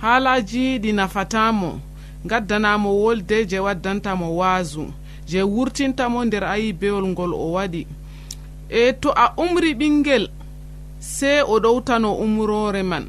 Haalaji 0.02 0.80
ɗi 0.84 0.92
nafatamo 0.94 1.80
gaddanamo 2.26 2.90
wolde 3.04 3.46
je 3.50 3.60
waddantamo 3.60 4.28
waasu 4.40 4.92
je 5.30 5.42
wurtintamo 5.44 6.26
nder 6.26 6.44
ayi 6.44 6.74
bewol 6.74 7.06
ngol 7.08 7.34
o 7.34 7.52
waɗi. 7.56 7.88
E 8.70 8.94
to 9.02 9.10
a 9.12 9.34
umri 9.38 9.74
ɓingel 9.80 10.30
sey 11.00 11.42
o 11.42 11.60
ɗowtano 11.60 12.10
umrore 12.24 12.84
man. 12.84 13.06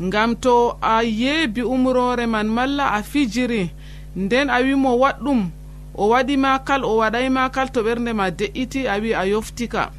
ngam 0.00 0.36
to 0.36 0.76
a 0.80 1.02
yeebi 1.02 1.62
umrore 1.62 2.26
man 2.26 2.48
malla 2.48 2.92
a 2.92 3.02
fijiri 3.02 3.70
nden 4.16 4.50
a 4.50 4.58
wimo 4.62 4.96
waɗɗum 4.98 5.50
o 5.94 6.08
waɗima 6.08 6.58
kal 6.64 6.84
o 6.84 6.96
waɗayma 6.96 7.50
kal 7.52 7.68
to 7.72 7.82
ɓernde 7.82 8.12
ma 8.14 8.30
de'iti 8.30 8.86
a 8.88 8.98
wi 8.98 9.12
a 9.14 9.26
yoftika. 9.26 9.90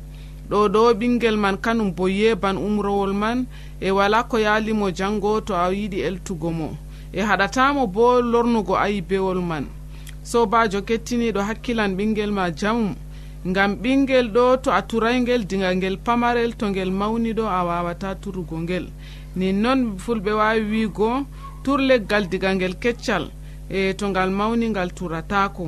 Ɗo 0.49 0.67
ɗo 0.69 0.93
ɓingel 0.99 1.37
man 1.37 1.57
kanum 1.57 1.91
bo 1.95 2.07
yeban 2.09 2.57
umrowol 2.57 3.13
man 3.13 3.45
e 3.79 3.91
wala 3.91 4.23
ko 4.23 4.37
yalimo 4.37 4.91
jango 4.91 5.41
to 5.41 5.53
a 5.55 5.69
yiɗi 5.71 5.99
eltugo 6.01 6.51
mo. 6.51 6.77
E 7.13 7.21
haɗatamo 7.21 7.87
bo 7.87 8.21
lornugo 8.21 8.75
ayibewol 8.77 9.41
man. 9.41 9.65
Sobajo 10.23 10.81
kettiniɗo 10.81 11.41
hakkilan 11.41 11.95
ɓingel 11.95 12.31
ma 12.31 12.49
jamum 12.51 12.95
ngam 13.45 13.75
ɓingel 13.75 14.31
ɗo 14.33 14.61
to 14.63 14.71
a 14.71 14.81
turayngel 14.81 15.45
diga 15.45 15.75
ngel 15.75 15.97
pamarel 15.97 16.55
to 16.57 16.69
ngel 16.69 16.91
mawni 16.91 17.33
ɗo 17.33 17.45
a 17.47 17.63
wawata 17.65 18.15
turugo 18.15 18.57
ngel. 18.59 18.87
nin 19.35 19.61
noon 19.61 19.97
fulɓe 20.03 20.31
wawi 20.39 20.61
wiigo 20.71 21.09
tur 21.63 21.79
leggal 21.89 22.23
diga 22.31 22.55
ngel 22.55 22.75
keccal 22.83 23.23
e 23.69 23.93
to 23.93 24.09
ngal 24.09 24.29
mawni 24.39 24.69
ngal 24.69 24.89
turatako 24.97 25.65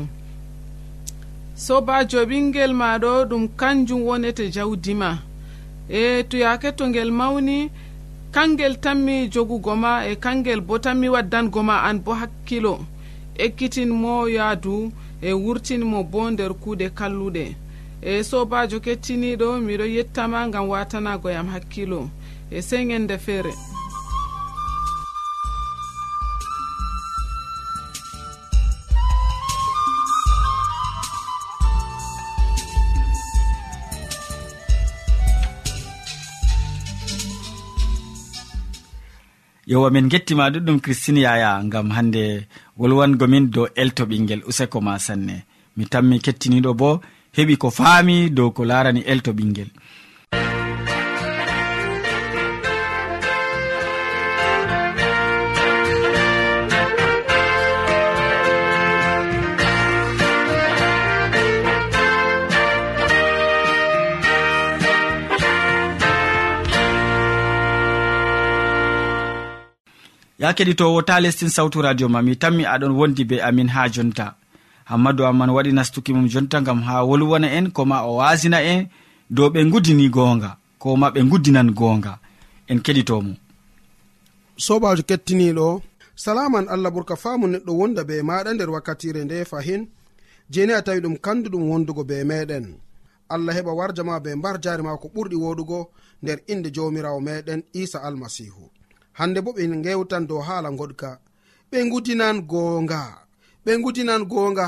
sobajo 1.56 2.20
ɓingel 2.30 2.74
maɗo 2.82 3.12
ɗum 3.30 3.44
kanjum 3.60 4.02
wonete 4.08 4.52
jawdima 4.56 5.10
e 5.90 6.24
tuyake 6.30 6.70
to 6.78 6.84
ngel 6.88 7.12
mawni 7.12 7.70
kangel 8.36 8.76
tanmi 8.82 9.30
jogugo 9.30 9.76
ma 9.76 10.06
e 10.06 10.16
kangel 10.16 10.60
bo 10.62 10.78
tanmi 10.78 11.08
waddango 11.10 11.64
ma 11.64 11.84
an 11.88 12.00
bo 12.04 12.12
hakkilo. 12.14 12.80
Ekkitinmo 13.38 14.28
yaadu 14.28 14.92
e 15.22 15.32
wurtinmo 15.34 16.04
bo 16.04 16.32
nder 16.32 16.52
kuuɗe 16.54 16.90
kalluɗe. 16.90 17.56
E 18.02 18.24
sobajo 18.24 18.80
kettiniɗo 18.80 19.48
miɗo 19.66 19.86
yettama 19.96 20.50
gam 20.52 20.68
watanagoyam 20.68 21.48
hakkilo. 21.48 22.10
e 22.58 22.62
sey 22.62 22.78
sengende 22.78 23.18
feere. 23.18 23.54
Yowa 39.68 39.90
min 39.92 40.08
gettima 40.10 40.50
ɗuɗɗum 40.50 40.80
christine 40.80 41.22
yaya 41.22 41.62
gam 41.72 41.90
hande 41.92 42.48
wolwangomin 42.78 43.52
dow 43.52 43.68
elto 43.76 44.04
ɓinguel 44.06 44.42
useko 44.50 44.80
ma 44.82 44.94
sanne 45.06 45.36
mi 45.76 45.84
tammi 45.92 46.20
kettiniɗo 46.26 46.72
bo 46.80 46.90
heɓi 47.36 47.58
ko 47.58 47.68
faami 47.78 48.30
dow 48.30 48.50
ko 48.56 48.62
larani 48.70 49.02
elto 49.12 49.32
ɓinguel 49.38 49.70
ya 70.46 70.54
keɗitowo 70.54 71.02
ta 71.08 71.20
lestin 71.24 71.50
sawtu 71.50 71.82
radio 71.82 72.08
ma 72.14 72.20
mi 72.26 72.34
tanmi 72.42 72.64
aɗon 72.74 72.94
wondi 73.00 73.24
be 73.30 73.36
amin 73.48 73.68
ha 73.74 73.82
jonta. 73.94 74.26
Hammadou 74.90 75.26
amman 75.30 75.50
waɗi 75.56 75.72
nastuki 75.78 76.12
mum 76.16 76.28
jonta 76.34 76.58
gam 76.68 76.80
ha 76.88 76.96
wolwana 77.10 77.48
en 77.58 77.68
koma 77.76 77.98
o 78.10 78.22
wasina 78.22 78.60
en 78.72 78.82
dow 79.36 79.48
ɓe 79.54 79.60
gudini 79.72 80.06
gonga 80.16 80.52
koma 80.84 81.08
ɓe 81.14 81.20
gudinan 81.32 81.70
gonga. 81.80 82.14
En 82.72 82.80
keɗitomo. 82.86 83.34
Sobajo 84.66 85.04
kettiniɗo 85.10 85.68
salaman 86.24 86.66
allah 86.74 86.92
ɓurka 86.96 87.16
famu 87.24 87.46
neɗɗo 87.54 87.72
wonda 87.80 88.02
be 88.10 88.16
maɗa 88.30 88.50
nder 88.54 88.70
wakkatire 88.76 89.22
nde 89.26 89.38
fahin. 89.52 89.82
Jeni 90.54 90.74
a 90.74 90.82
tawi 90.86 91.00
ɗum 91.04 91.16
kanduɗum 91.26 91.64
wondugo 91.72 92.04
be 92.10 92.18
meɗen. 92.30 92.66
Allah 93.34 93.54
heɓa 93.58 93.72
warjama 93.80 94.20
be 94.24 94.30
mbar 94.40 94.56
jari 94.64 94.84
ma 94.84 94.98
ko 95.02 95.08
ɓurɗi 95.16 95.36
woɗugo 95.44 95.80
nder 96.24 96.38
inde 96.52 96.70
jawmirawo 96.76 97.20
meɗen 97.28 97.62
isa 97.82 98.00
almasihu. 98.08 98.70
hande 99.20 99.40
bo 99.46 99.52
ɓe 99.58 99.64
gewtan 99.84 100.24
dow 100.30 100.42
haala 100.48 100.70
goɗka. 100.80 101.10
Ɓe 101.72 101.78
gudinan 101.92 102.38
goonga. 102.52 103.02
Ɓe 103.66 103.72
gudinan 103.84 104.22
goonga. 104.32 104.68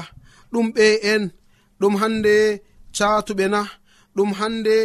Ɗum 0.51 0.67
ɓe 0.75 0.85
en. 1.11 1.23
Ɗum 1.79 1.93
hande 2.01 2.33
catuɓe 2.95 3.45
na. 3.53 3.61
Ɗum 4.15 4.29
hande 4.39 4.75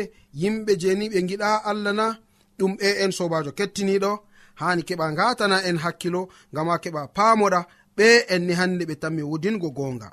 yimɓe 0.41 0.73
jeni 0.83 1.07
ɓe 1.13 1.19
giɗa 1.29 1.49
allah 1.71 1.93
na. 2.01 2.07
Ɗum 2.59 2.73
ɓe 2.79 2.89
en 3.03 3.13
sobajo 3.19 3.51
kettiniɗo 3.59 4.13
hani 4.61 4.83
keɓa 4.89 5.07
gatana 5.19 5.57
en 5.69 5.77
hakkilo 5.85 6.21
gama 6.55 6.75
keɓa 6.83 7.03
pamoɗa 7.17 7.61
ɓe 7.97 8.07
en 8.35 8.43
ni 8.47 8.53
hande 8.61 8.85
ɓe 8.89 8.95
tanmi 9.03 9.23
wudingo 9.31 9.69
goonga. 9.77 10.09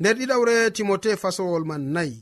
Nder 0.00 0.14
ɗiɗawre 0.18 0.54
timote 0.74 1.10
fasowol 1.22 1.64
man 1.70 1.82
nayi 1.94 2.16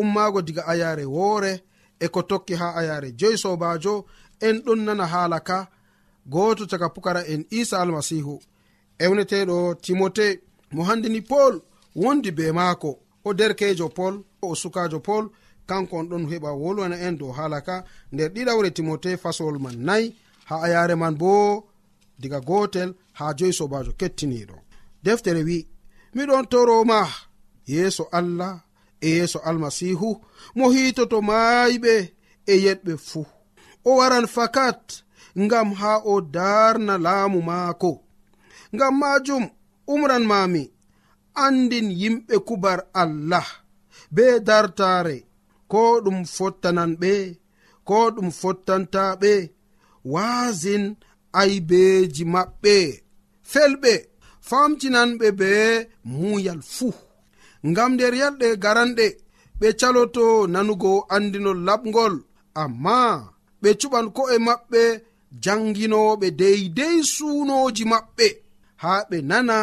ummago 0.00 0.42
diga 0.46 0.62
ayare 0.72 1.04
woore 1.04 1.52
e 2.00 2.06
ko 2.08 2.20
tokki 2.22 2.54
ha 2.60 2.68
ayare 2.80 3.08
joyi 3.18 3.36
sobajo 3.38 3.94
en 4.40 4.56
ɗon 4.64 4.80
nana 4.86 5.06
haala 5.12 5.40
ka 5.48 5.58
goto 6.26 6.66
caga 6.66 6.88
pukara 6.88 7.24
en 7.26 7.46
isa 7.50 7.80
almasihu. 7.80 8.40
Ewneteɗo 8.98 9.74
timote 9.74 10.40
mo 10.72 10.82
handini 10.84 11.20
pol 11.20 11.62
wondi 11.96 12.30
be 12.30 12.52
maako. 12.52 12.98
O 13.24 13.34
derkejo 13.34 13.88
pol 13.88 14.24
o 14.42 14.54
sukajo 14.54 15.00
pol 15.00 15.30
kanko 15.66 15.96
on 15.96 16.08
ɗon 16.08 16.24
heɓa 16.30 16.50
wolwana 16.52 16.96
en 17.06 17.18
dow 17.18 17.32
halaka 17.32 17.84
nder 18.12 18.30
ɗiɗawre 18.34 18.70
timote 18.76 19.16
fasowol 19.16 19.58
man 19.58 19.76
nayi 19.86 20.14
ha 20.48 20.54
ayare 20.62 20.94
man 20.96 21.14
bo 21.20 21.64
diga 22.20 22.40
gotel 22.40 22.94
ha 23.12 23.34
joyi 23.38 23.52
sobajo 23.52 23.92
kettiniɗo. 24.00 24.56
Deftere 25.04 25.42
wi 25.48 25.66
miɗon 26.14 26.46
toroma 26.50 27.00
yeeso 27.66 28.04
allah 28.18 28.60
e 29.00 29.08
yeeso 29.16 29.38
almasihu 29.48 30.20
mo 30.56 30.70
hitoto 30.74 31.18
mayiɓe 31.28 31.94
e 32.46 32.54
yeɗɓe 32.64 32.92
fuu. 33.08 33.26
O 33.84 33.96
waran 33.98 34.26
fakat 34.26 35.02
ngam 35.38 35.68
ha 35.80 35.92
o 36.04 36.20
darna 36.20 36.98
laamu 36.98 37.42
maako. 37.42 37.92
Ngam 38.74 38.94
majum 39.00 39.44
umran 39.92 40.24
mami 40.30 40.62
andin 41.34 41.88
yimɓe 42.00 42.34
kubar 42.46 42.80
allah 43.02 43.46
be 44.14 44.24
dartare 44.46 45.16
ko 45.72 45.80
ɗum 46.04 46.18
fottanan 46.36 46.92
ɓe 47.00 47.12
ko 47.88 47.96
ɗum 48.14 48.28
fottanta 48.40 49.02
ɓe 49.22 49.32
wasin 50.12 50.84
aybeji 51.40 52.24
maɓɓe 52.34 52.74
felɓe 53.52 53.92
famtinanɓe 54.48 55.26
be 55.40 55.50
muyal 56.04 56.60
fuu. 56.74 56.92
Ngam 57.68 57.90
nder 57.94 58.14
yalɗe 58.20 58.48
garanɗe 58.62 59.06
ɓe 59.60 59.68
caloto 59.80 60.24
nanugo 60.52 60.92
andinol 61.14 61.60
laɓgol 61.68 62.14
amma 62.62 62.96
ɓe 63.62 63.68
cuɓan 63.80 64.06
ko'e 64.16 64.36
maɓɓe 64.46 64.82
janginoɓe 65.44 66.26
deydey 66.40 66.96
suunoji 67.14 67.84
maɓɓe 67.92 68.26
haa 68.82 69.00
ɓe 69.10 69.16
nana 69.30 69.56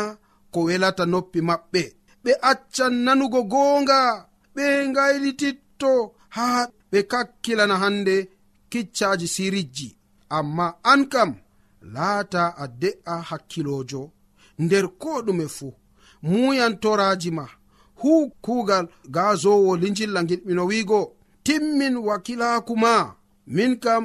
ko 0.52 0.60
welata 0.68 1.04
noppi 1.12 1.40
maɓɓe. 1.50 1.82
Ɓe 2.24 2.32
accan 2.52 2.94
nanugo 3.06 3.40
goonga 3.52 4.00
ɓe 4.56 4.66
ngaylititto 4.90 5.92
haa 6.36 6.62
ɓe 6.92 7.00
kakkilana 7.12 7.76
hannde 7.84 8.16
kiccaji 8.72 9.28
sirijji. 9.36 9.88
Amma 10.38 10.66
an 10.92 11.02
kam 11.14 11.32
laata 11.94 12.44
a 12.64 12.66
de'a 12.82 13.16
hakkilojo 13.30 14.02
nder 14.60 14.86
ko 15.02 15.22
ɗume 15.26 15.46
fuu 15.48 15.74
muyantoraji 16.24 17.32
ma 17.32 17.46
hu 18.02 18.30
kuugal 18.42 18.88
gazowo 19.16 19.78
lijilla 19.82 20.22
giɗmino 20.30 20.64
wiigo 20.70 21.00
timmin 21.44 21.96
wakilaku 22.08 22.74
ma 22.84 23.16
min 23.56 23.80
kam 23.84 24.04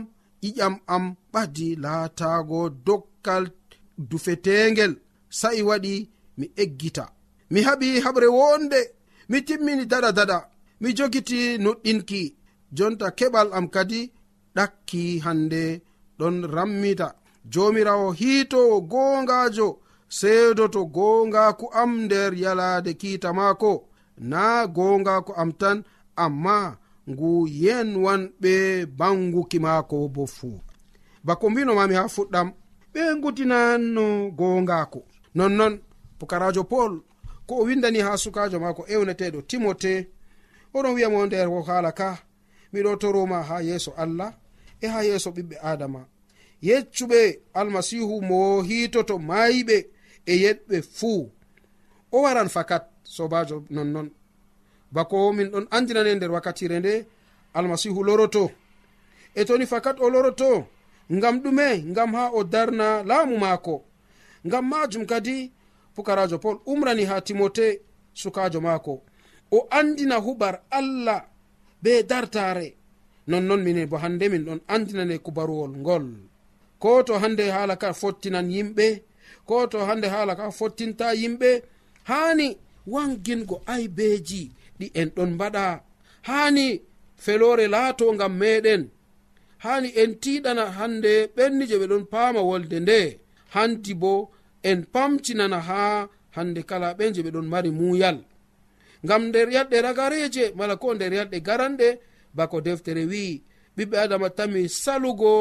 iƴam 0.48 0.74
am 0.94 1.04
ɓadi 1.32 1.68
laatago 1.84 2.60
dokkal 2.86 3.44
dufetengel. 4.10 4.92
Sa'i 5.38 5.62
waɗi 5.68 5.94
mi 6.38 6.46
eggita. 6.62 7.04
Mi 7.52 7.60
haɓi 7.66 7.88
haɓre 8.04 8.26
wonde 8.38 8.80
mi 9.30 9.38
timmini 9.46 9.84
daɗa 9.92 10.10
daɗa 10.18 10.38
mi 10.80 10.88
jogiti 10.96 11.38
nuɗɗinki 11.64 12.22
jonta 12.76 13.06
keɓal 13.18 13.48
am 13.56 13.66
kadi 13.74 14.00
ɗakki 14.56 15.02
hande 15.24 15.62
ɗon 16.18 16.36
rammita. 16.54 17.08
Jomirawo 17.52 18.08
hiitowo 18.18 18.76
goongajo 18.90 19.68
seedoto 20.18 20.80
goongaku 20.96 21.66
am 21.80 21.90
nder 22.04 22.32
yalaade 22.42 22.92
kiita 23.00 23.28
maako. 23.38 23.72
Na 24.30 24.42
goongaku 24.76 25.32
am 25.42 25.50
tan 25.60 25.78
amma 26.24 26.58
ngu 27.10 27.30
yenwanɓe 27.62 28.52
banguki 28.98 29.58
maako 29.64 29.96
bo 30.14 30.22
fuu. 30.36 30.58
bako 31.24 31.50
mbinomami 31.50 31.94
ha 31.94 32.08
fuɗɗam. 32.08 32.48
Ɓe 32.92 33.00
guddinanno 33.22 34.30
gongako. 34.30 35.00
Nonnon 35.34 35.80
pukarajo 36.18 36.64
paul 36.64 37.02
ko 37.46 37.54
o 37.60 37.64
windani 37.64 37.98
ha 38.00 38.16
sukajo 38.16 38.60
mako 38.60 38.82
ewneteɗo 38.88 39.42
timote 39.42 40.08
oɗon 40.74 40.94
wiyamo 40.94 41.26
nder 41.26 41.48
ko 41.48 41.62
haala 41.62 41.92
ka. 41.92 42.18
Miɗo 42.72 42.96
toroma 42.96 43.42
ha 43.42 43.56
yeeso 43.62 43.92
allah 43.96 44.32
e 44.80 44.86
ha 44.86 45.02
yeeso 45.04 45.30
ɓiɓɓe 45.30 45.56
adama. 45.62 46.00
Yeccuɓe 46.62 47.40
almasihu 47.54 48.22
mo 48.22 48.62
hitoto 48.62 49.18
mayiɓe 49.18 49.76
e 50.26 50.34
yeɗɓe 50.42 50.82
fuu. 50.82 51.30
O 52.12 52.22
waran 52.22 52.48
fakat 52.48 52.84
sobajo 53.04 53.64
nonnon. 53.70 54.10
Bako 54.92 55.32
min 55.32 55.48
ɗon 55.50 55.66
andinane 55.70 56.14
nder 56.14 56.30
wakkatire 56.30 56.78
nde 56.78 57.06
almasihu 57.54 58.04
loroto. 58.04 58.50
E 59.34 59.44
toni 59.44 59.66
fakat 59.66 59.96
o 60.00 60.10
loroto 60.10 60.66
ngam 61.12 61.36
ɗume 61.42 61.66
ngam 61.90 62.10
ha 62.14 62.24
o 62.32 62.44
darna 62.44 63.02
laamu 63.08 63.38
maako. 63.38 63.84
Ngam 64.46 64.64
majum 64.70 65.04
kadi 65.06 65.52
pukarajo 65.94 66.38
paul 66.38 66.58
umrani 66.66 67.04
ha 67.04 67.20
timote 67.20 67.80
sukajo 68.14 68.60
maako. 68.60 69.02
O 69.50 69.66
andina 69.70 70.16
huɓar 70.16 70.54
allah 70.70 71.20
be 71.82 72.02
dartare 72.02 72.74
nonnon 73.26 73.60
minen 73.62 73.86
bo 73.90 73.96
hande 73.96 74.28
min 74.28 74.44
ɗon 74.46 74.60
andinane 74.68 75.18
kubaruwol 75.18 75.72
ngol. 75.76 76.06
Ko 76.78 77.02
to 77.02 77.18
hande 77.18 77.44
haala 77.50 77.76
ka 77.76 77.92
fottinan 77.92 78.50
yimɓe 78.50 79.02
ko 79.46 79.66
to 79.66 79.78
hande 79.88 80.06
haala 80.08 80.34
ka 80.36 80.50
fottinta 80.50 81.14
yimɓe 81.14 81.62
hani 82.04 82.56
wangingo 82.86 83.62
aybeji 83.66 84.50
ɗi 84.78 84.86
en 84.94 85.08
ɗon 85.16 85.30
mbaɗa 85.34 85.80
hani 86.22 86.82
felore 87.16 87.66
laato 87.68 88.12
ngam 88.14 88.32
meɗen 88.40 88.82
hani 89.64 89.88
en 90.02 90.12
tiɗana 90.22 90.64
hande 90.78 91.12
ɓenni 91.36 91.64
je 91.70 91.76
ɓe 91.80 91.86
ɗon 91.90 92.04
paama 92.12 92.40
wolde 92.48 92.76
nde. 92.80 92.98
Hanti 93.54 93.92
bo 93.94 94.12
en 94.62 94.80
pamtinana 94.92 95.58
ha 95.68 96.08
hande 96.36 96.60
kala 96.70 96.88
ɓen 96.98 97.14
je 97.14 97.20
ɓe 97.22 97.30
ɗon 97.34 97.46
mari 97.52 97.70
muyal 97.70 98.18
ngam 99.04 99.22
nder 99.28 99.48
yalɗe 99.54 99.76
ragareje 99.86 100.44
mala 100.58 100.74
ko 100.82 100.94
nder 100.94 101.12
yalɗe 101.18 101.38
garanɗe 101.46 101.88
bako 102.36 102.56
deftere 102.66 103.02
wi'i 103.10 103.42
ɓiɓɓe 103.76 103.96
adama 104.04 104.28
tami 104.38 104.68
salugo 104.82 105.32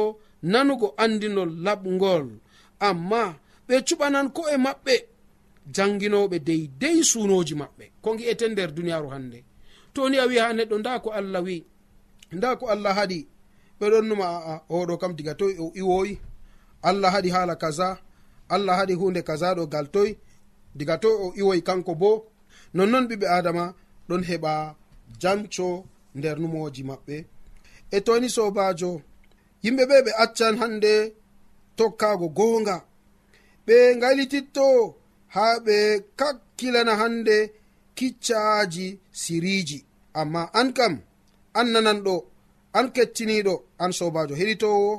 nanugo 0.51 0.88
andinol 1.03 1.51
laɓgol. 1.65 2.25
Amma 2.79 3.21
ɓe 3.67 3.75
cuɓanan 3.88 4.27
ko 4.36 4.41
e 4.53 4.57
maɓɓe 4.65 4.95
janginoɓe 5.75 6.38
deydey 6.47 6.97
sunoji 7.12 7.55
maɓɓe. 7.62 7.86
Ko 8.03 8.10
gi'eten 8.17 8.51
nder 8.53 8.69
duniyaru 8.75 9.10
hande 9.13 9.39
to 9.93 10.10
ni 10.10 10.17
a 10.17 10.25
wi 10.27 10.38
ha 10.38 10.53
neɗɗo 10.53 10.75
nda 10.79 10.99
ko 11.03 11.10
allah 11.19 11.41
wi 11.47 11.63
nda 12.31 12.55
ko 12.60 12.65
allah 12.73 12.93
haɗi. 12.99 13.19
ɓeɗon 13.81 14.05
numa 14.09 14.25
aa 14.51 14.57
oɗo 14.75 14.93
kam 15.01 15.11
diga 15.17 15.33
toy 15.39 15.53
o 15.63 15.65
iwoyi 15.81 16.13
allah 16.89 17.11
haɗi 17.13 17.29
hala 17.35 17.55
kaza 17.63 17.87
allah 18.55 18.75
haɗi 18.79 18.93
hunde 18.99 19.21
kaza 19.29 19.47
ɗo 19.57 19.63
gal 19.73 19.87
toy. 19.95 20.09
Diga 20.77 20.95
toy 21.03 21.15
o 21.25 21.33
iwoyi 21.39 21.61
kanko 21.67 21.93
bo. 22.01 22.11
Nonnon 22.75 23.05
ɓiɓɓe 23.09 23.27
adama 23.37 23.63
ɗon 24.07 24.23
heɓa 24.29 24.53
janco 25.21 25.67
nder 26.17 26.37
numoji 26.41 26.81
maɓɓe. 26.89 27.15
E 27.91 27.97
toni 28.05 28.27
sobajo 28.35 28.91
yimɓe 29.63 29.83
ɓe 29.89 29.95
ɓe 30.05 30.11
accan 30.23 30.55
hande 30.61 30.93
tokkago 31.77 32.27
gonga 32.37 32.75
ɓe 33.65 33.75
ngaylititto 33.97 34.65
ha 35.33 35.45
ɓe 35.65 35.77
kakkilana 36.19 36.93
hande 37.01 37.35
kiccaji 37.97 38.87
siriji 39.21 39.77
amma 40.19 40.41
an 40.59 40.69
kam 40.77 40.93
an 41.59 41.67
nananɗo 41.73 42.15
an 42.77 42.87
kettiniɗo 42.95 43.53
an 43.83 43.91
sobajo 43.97 44.33
heɗitowo 44.39 44.91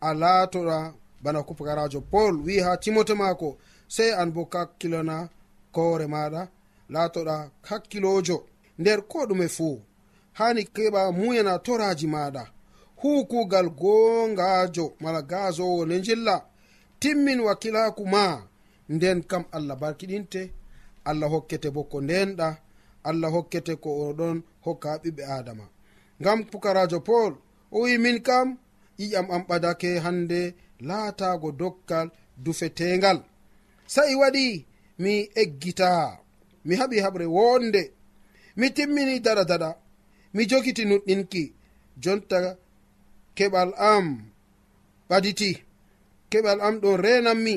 a 0.00 0.08
laatoɗa 0.20 0.78
bana 1.22 1.40
kupakarajo 1.46 2.00
paul 2.12 2.34
wi 2.46 2.54
ha 2.64 2.70
timote 2.82 3.14
maako 3.20 3.48
sey 3.94 4.10
an 4.20 4.28
bo 4.34 4.42
kakkilana 4.52 5.16
koore 5.74 6.06
maɗa 6.14 6.42
laatoɗa 6.92 7.36
hakkilojo 7.68 8.36
nder 8.80 9.00
ko 9.10 9.18
ɗume 9.28 9.46
fuu 9.56 9.76
hani 10.38 10.62
keɓa 10.74 11.00
muyana 11.18 11.52
toraji 11.66 12.06
maɗa. 12.14 12.42
Huu 13.00 13.24
kuugal 13.30 13.68
gongajo 13.80 14.86
mala 15.00 15.22
gazowo 15.22 15.86
ne 15.86 15.96
jilla 16.06 16.36
timmin 17.00 17.40
wakkilaku 17.46 18.02
ma. 18.06 18.24
Nden 18.88 19.22
kam 19.30 19.44
allah 19.56 19.76
barkiɗinte 19.80 20.42
allah 21.04 21.30
hokkete 21.30 21.68
bo 21.74 21.82
ko 21.90 22.00
ndenɗa 22.00 22.48
allah 23.08 23.30
hokkete 23.34 23.74
ko 23.82 23.90
oɗon 24.08 24.36
hokka 24.64 24.90
ɓiɓɓe 25.02 25.22
adama 25.36 25.64
ngam 26.20 26.38
pukarajo 26.50 26.98
paul 27.08 27.32
o 27.74 27.78
wi 27.84 27.98
min 28.04 28.18
kam 28.28 28.48
ƴiƴam 28.98 29.26
am 29.34 29.42
ɓadake 29.48 29.90
hande 30.04 30.40
laatago 30.88 31.48
dokkal 31.60 32.06
dufetengal. 32.44 33.18
Sa'i 33.94 34.14
waɗi 34.20 34.46
mi 35.02 35.12
eggita 35.42 35.90
mi 36.66 36.74
haɓi 36.80 36.96
haɓre 37.04 37.26
wonde 37.36 37.82
mi 38.58 38.66
timmini 38.76 39.14
daɗa 39.24 39.44
daɗa 39.50 39.70
mi 40.34 40.42
jogiti 40.50 40.82
nuɗɗinki 40.90 41.42
jonta 42.02 42.38
keɓal 43.36 43.70
am 43.92 44.06
ɓaditi. 45.08 45.50
Keɓal 46.30 46.58
am 46.66 46.74
ɗon 46.82 46.96
renanmi 47.04 47.54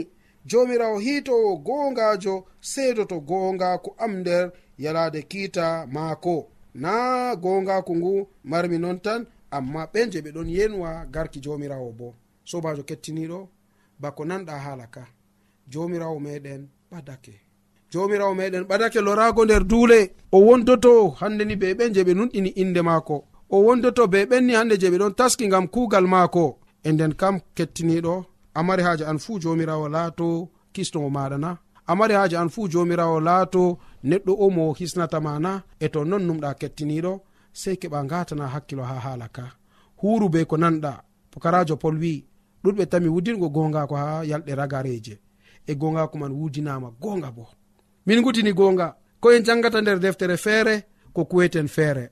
jomirawo 0.49 0.97
hitowo 1.05 1.49
gongajo 1.65 2.33
seedoto 2.71 3.17
gongako 3.29 3.89
am 4.03 4.13
nder 4.21 4.45
yalade 4.83 5.19
kiita 5.31 5.65
maako. 5.95 6.35
Na 6.83 6.93
gongako 7.43 7.91
ngu 7.99 8.13
marmi 8.51 8.77
non 8.83 8.99
tan 9.05 9.21
amma 9.57 9.81
ɓen 9.93 10.11
je 10.11 10.19
ɓe 10.21 10.29
ɗon 10.35 10.49
yenwa 10.57 10.89
garki 11.13 11.39
jomirawo 11.43 11.89
bo. 11.99 12.07
Sobajo 12.49 12.83
kettiniɗo 12.89 13.39
bako 14.01 14.21
nanɗa 14.29 14.53
hala 14.65 14.85
ka. 14.95 15.03
Jomirawo 15.71 16.17
meɗen 16.25 16.61
ɓadake. 16.91 17.33
Jomirawo 17.91 18.33
meɗen 18.39 18.63
ɓadake 18.69 18.99
lorago 19.05 19.41
nder 19.45 19.63
duule. 19.71 19.99
O 20.31 20.37
wondoto 20.47 20.91
hande 21.19 21.43
ni 21.45 21.55
be 21.61 21.67
ɓen 21.77 21.93
je 21.95 22.01
ɓe 22.07 22.13
nunɗini 22.17 22.49
inde 22.61 22.81
maako. 22.81 23.15
O 23.49 23.57
wondoto 23.65 24.03
be 24.07 24.19
ɓenni 24.29 24.53
hande 24.59 24.75
je 24.81 24.87
ɓe 24.91 24.97
ɗon 25.01 25.13
taski 25.19 25.47
gam 25.51 25.65
kugal 25.73 26.05
maako. 26.13 26.45
E 26.83 26.89
nden 26.91 27.13
kam 27.21 27.35
kettiniɗo 27.55 28.25
amari 28.53 28.83
haji 28.83 29.03
an 29.03 29.17
fuu 29.23 29.39
jomirawo 29.43 29.85
laato 29.95 30.49
kisnowo 30.73 31.09
maɗa 31.09 31.37
na. 31.43 31.57
Amari 31.87 32.13
haji 32.19 32.35
an 32.35 32.49
fuu 32.53 32.67
jomirawo 32.71 33.19
laato 33.27 33.77
neɗɗo 34.09 34.31
o 34.43 34.49
mo 34.55 34.73
hisnatama 34.79 35.39
na. 35.39 35.51
E 35.79 35.87
to 35.93 35.99
non 36.09 36.23
numɗa 36.27 36.49
kettiniɗo 36.61 37.13
sei 37.61 37.75
keɓa 37.81 37.99
gatana 38.11 38.47
hakkilo 38.53 38.83
ha 38.83 38.99
hala 39.05 39.27
ka. 39.35 39.45
Huru 40.01 40.27
be 40.29 40.45
ko 40.45 40.55
nanɗa 40.57 40.93
pokarajo 41.31 41.75
pol 41.81 41.95
wi 42.03 42.13
ɗuɗɓe 42.63 42.83
tami 42.91 43.07
wudingo 43.15 43.47
gongako 43.55 43.95
ha 43.95 44.23
yalɗe 44.29 44.53
ragareje 44.59 45.15
e 45.67 45.73
gongako 45.81 46.15
man 46.17 46.33
wudinama 46.39 46.89
gonga 47.01 47.31
bo. 47.31 47.45
Min 48.05 48.21
gudini 48.23 48.51
gonga 48.53 48.87
ko 49.21 49.31
en 49.31 49.43
jangata 49.47 49.81
nder 49.81 49.99
deftere 49.99 50.37
feere 50.37 50.75
ko 51.13 51.21
kuweten 51.25 51.67
feere. 51.67 52.05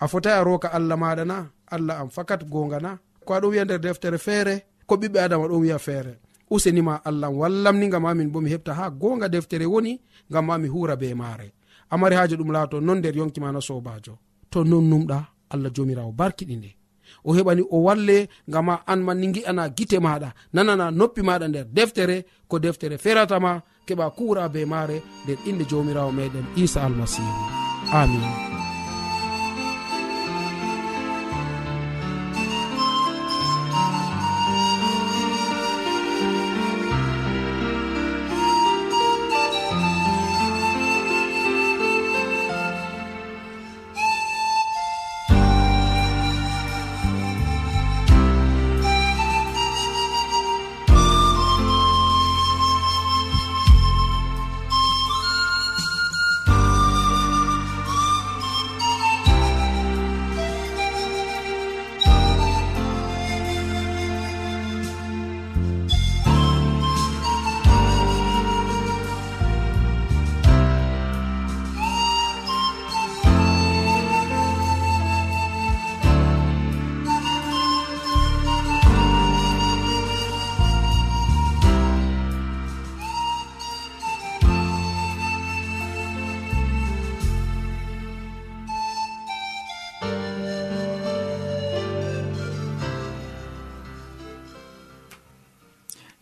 A 0.00 0.08
fotai 0.10 0.32
a 0.40 0.44
roka 0.44 0.68
allah 0.72 0.96
maɗa 1.02 1.24
na 1.24 1.36
allah 1.74 2.00
am 2.00 2.10
fakat 2.10 2.40
gonga 2.52 2.78
na 2.80 2.98
ko 3.26 3.34
aɗon 3.34 3.50
wiya 3.50 3.64
nder 3.64 3.80
deftere 3.80 4.18
feere 4.18 4.54
ko 4.86 4.94
ɓiɓɓe 4.96 5.18
adama 5.24 5.46
ɗon 5.48 5.60
wiya 5.62 5.78
feere. 5.78 6.18
Usenima 6.50 6.94
allah 7.04 7.30
wallamni 7.30 7.88
gam 7.88 8.02
mamin 8.02 8.30
bo 8.32 8.40
mi 8.40 8.50
heɓta 8.50 8.72
ha 8.74 8.90
gonga 8.90 9.28
deftere 9.28 9.66
woni 9.66 10.00
gam 10.30 10.46
ma 10.46 10.58
mi 10.58 10.68
hura 10.68 10.96
be 10.96 11.14
maare. 11.14 11.52
Amari 11.90 12.16
haji 12.16 12.34
ɗum 12.36 12.50
laato 12.52 12.80
non 12.80 12.98
nder 12.98 13.16
yonkimana 13.16 13.60
sobajo 13.60 14.18
to 14.50 14.64
non 14.64 14.84
numɗa 14.90 15.18
allah 15.52 15.70
jomirawo 15.74 16.12
barkiɗi 16.12 16.56
nde. 16.56 16.70
O 17.24 17.32
heɓani 17.36 17.62
o 17.70 17.76
walle 17.86 18.28
ngama 18.50 18.74
an 18.86 19.00
ma 19.06 19.12
ni 19.14 19.26
gi'ana 19.34 19.68
gite 19.76 19.98
maɗa 20.06 20.28
nanana 20.52 20.90
noppi 20.98 21.20
maɗa 21.28 21.46
nder 21.48 21.64
deftere 21.76 22.16
ko 22.48 22.58
deftere 22.58 22.96
feratama 22.98 23.62
keɓa 23.86 24.06
kura 24.16 24.48
be 24.52 24.60
maare 24.72 24.96
nder 25.24 25.38
inde 25.48 25.64
jomirawo 25.70 26.10
meɗen 26.18 26.46
isa 26.62 26.80
almasihu. 26.86 27.32
Amin. 27.92 28.57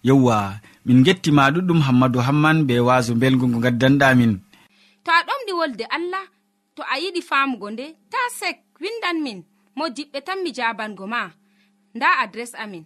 yewwa 0.07 0.39
min 0.87 1.03
gettima 1.07 1.51
ɗuɗɗum 1.55 1.81
hammadou 1.87 2.23
hamman 2.27 2.59
be 2.67 2.75
waso 2.89 3.13
belgu 3.21 3.45
ngo 3.49 3.59
gaddanɗamin. 3.65 4.33
To 5.05 5.11
a 5.11 5.21
ɗomɗi 5.27 5.53
wolde 5.59 5.85
allah 5.97 6.25
to 6.75 6.83
a 6.93 6.95
yiɗi 7.03 7.21
famugo 7.29 7.67
nde 7.71 7.87
ta 8.13 8.19
sek 8.39 8.57
windan 8.81 9.19
min 9.25 9.39
mo 9.77 9.85
diɓɓe 9.97 10.19
tan 10.27 10.39
mi 10.45 10.51
jabango 10.57 11.07
ma. 11.13 11.21
Nda 11.95 12.09
adres 12.23 12.53
amin 12.63 12.85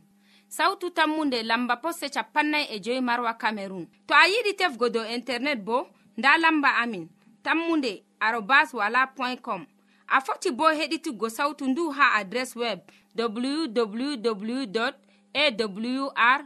sautu 0.48 0.86
tammunde 0.96 1.38
lamba 1.42 1.74
posse 1.82 2.06
capannay 2.14 2.64
e 2.74 2.80
joyi 2.84 3.00
marwa 3.08 3.32
camerun 3.42 3.84
to 4.06 4.14
a 4.14 4.24
yiɗi 4.32 4.52
tefgo 4.58 4.86
dow 4.94 5.04
internet 5.16 5.58
bo 5.66 5.76
nda 6.18 6.30
lamba 6.42 6.70
amin 6.82 7.04
tammunde 7.44 7.92
arobas 8.20 8.68
wala 8.74 9.06
point 9.16 9.40
com. 9.42 9.62
A 10.08 10.20
foti 10.20 10.50
bo 10.50 10.64
heɗituggo 10.78 11.28
sautu 11.36 11.64
ndu 11.68 11.90
ha 11.96 12.14
adres 12.18 12.56
web 12.56 12.78
www 13.16 14.90
awr 15.34 16.40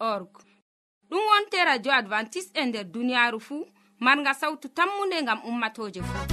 org. 0.00 0.28
Ɗum 1.10 1.22
wonte 1.30 1.64
radio 1.64 1.92
advantice'e 1.92 2.60
e 2.62 2.66
nder 2.66 2.84
duniyaaru 2.84 3.40
fuu. 3.40 3.66
Marga 4.00 4.34
sawtu 4.34 4.68
tammunde 4.68 5.22
ngam 5.22 5.40
ummatoje 5.44 6.02
fuu. 6.02 6.24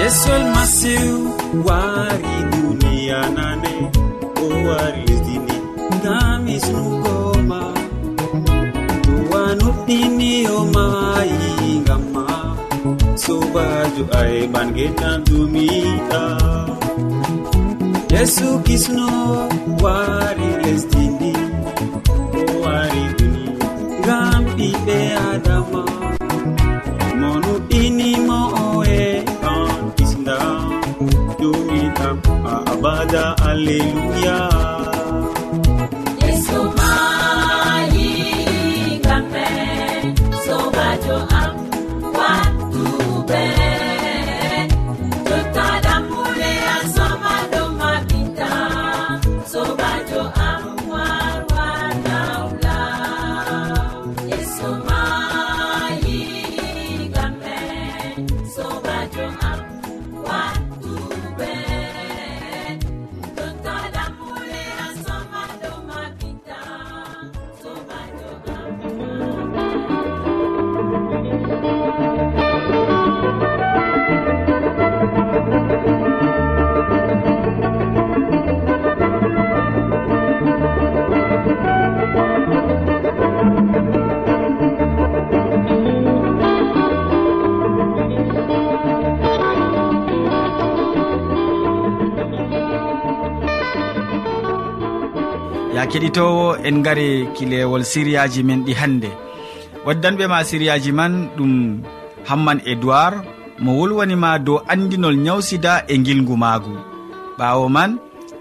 Yesol 0.00 0.42
masiw 0.54 1.16
wari 1.66 2.36
duniya 2.50 3.22
nan. 3.36 3.61
o 4.42 4.46
wari 4.68 5.00
lesdini 5.08 5.56
ngami 5.98 6.54
snugoba 6.64 7.60
duwa 9.04 9.42
nuɗɗiniyoma 9.60 10.84
yingam 11.32 12.02
ma 12.14 12.26
sobajo 13.22 14.04
aeɓan 14.20 14.68
getan 14.76 15.16
dumiɗa 15.26 16.22
yesu 18.12 18.48
kisno 18.66 19.08
wari 19.84 20.48
lesdini 20.62 21.32
o 22.38 22.42
wari 22.62 23.02
duni 23.18 23.44
ngam 24.00 24.42
ɓiɓe 24.56 24.98
adama 25.30 25.82
sada 33.02 33.34
alleluya 33.50 34.71
keɗitowo 95.92 96.56
en 96.64 96.76
gari 96.86 97.28
kilewol 97.36 97.84
siriyaji 97.92 98.40
men 98.48 98.64
ɗi 98.66 98.72
hannde 98.80 99.10
waddanɓe 99.86 100.24
ma 100.32 100.38
siriyaji 100.48 100.92
man 100.98 101.12
ɗum 101.36 101.52
hamman 102.28 102.58
edoird 102.72 103.14
mo 103.62 103.70
wolwanima 103.78 104.38
dow 104.46 104.58
andinol 104.72 105.16
nyawsida 105.24 105.84
e 105.92 105.94
gilgu 106.04 106.36
maagu. 106.42 106.74
Ɓaawo 107.38 107.68
man 107.76 107.90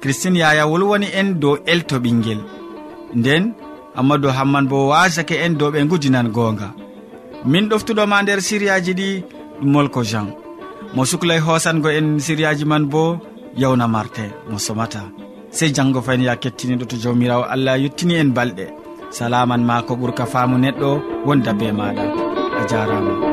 christine 0.02 0.40
yaya 0.40 0.64
wolwani 0.72 1.08
en 1.20 1.40
dow 1.42 1.56
elto 1.72 1.96
ɓinguel 2.04 2.42
nden 3.20 3.44
amadou 4.00 4.32
hamman 4.38 4.66
bo 4.72 4.88
wasake 4.92 5.36
en 5.46 5.54
dow 5.60 5.72
ɓe 5.72 5.80
gudinan 5.90 6.28
goonga. 6.36 6.68
Min 7.46 7.70
ɗoftuɗoma 7.70 8.24
nder 8.24 8.40
siriyaji 8.42 8.94
ɗi 9.00 9.10
ɗum 9.60 9.70
molko 9.74 10.04
jean. 10.04 10.28
Mo 10.96 11.06
suklay 11.06 11.40
hosango 11.40 11.90
en 11.90 12.20
siriyaji 12.26 12.66
man 12.66 12.86
bo 12.92 13.20
yawna 13.62 13.88
martin 13.88 14.32
mo 14.50 14.58
somata. 14.58 15.21
sey 15.58 15.70
janggo 15.76 16.02
fayni 16.02 16.26
ya 16.26 16.36
kettiniɗo 16.36 16.86
to 16.92 16.96
jawmirawo 17.04 17.44
allah 17.54 17.76
yettini 17.84 18.16
en 18.22 18.32
balɗe. 18.38 18.66
Salaman 19.12 19.62
ma 19.70 19.82
ko 19.88 19.94
ɓuurka 20.00 20.26
faamu 20.26 20.58
neɗɗo 20.64 20.90
wonda 21.28 21.52
be 21.60 21.68
maɗa 21.80 22.04
a 22.60 22.62
jarama. 22.70 23.31